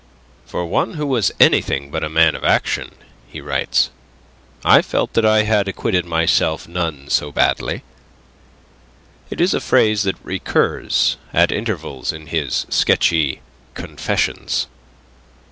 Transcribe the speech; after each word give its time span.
"For 0.47 0.65
one 0.65 0.95
who 0.95 1.05
was 1.05 1.31
anything 1.39 1.91
but 1.91 2.03
a 2.03 2.09
man 2.09 2.33
of 2.33 2.43
action," 2.43 2.95
he 3.27 3.39
writes, 3.39 3.91
"I 4.65 4.81
felt 4.81 5.13
that 5.13 5.27
I 5.27 5.43
had 5.43 5.67
acquitted 5.67 6.07
myself 6.07 6.67
none 6.67 7.07
so 7.07 7.31
badly." 7.31 7.83
It 9.29 9.39
is 9.39 9.53
a 9.53 9.61
phrase 9.61 10.01
that 10.01 10.15
recurs 10.23 11.17
at 11.31 11.51
intervals 11.51 12.11
in 12.11 12.25
his 12.25 12.65
sketchy 12.67 13.41
"Confessions." 13.75 14.65